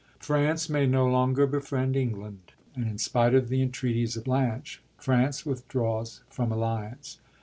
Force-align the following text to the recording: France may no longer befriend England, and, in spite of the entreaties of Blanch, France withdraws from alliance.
France 0.17 0.67
may 0.67 0.87
no 0.87 1.05
longer 1.05 1.45
befriend 1.45 1.95
England, 1.95 2.53
and, 2.73 2.87
in 2.87 2.97
spite 2.97 3.35
of 3.35 3.49
the 3.49 3.61
entreaties 3.61 4.17
of 4.17 4.23
Blanch, 4.23 4.81
France 4.97 5.45
withdraws 5.45 6.23
from 6.27 6.51
alliance. 6.51 7.19